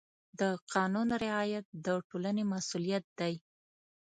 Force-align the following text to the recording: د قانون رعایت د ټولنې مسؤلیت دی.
د 0.39 0.41
قانون 0.73 1.07
رعایت 1.25 1.65
د 1.85 1.87
ټولنې 2.09 2.43
مسؤلیت 2.53 3.05
دی. 3.19 3.33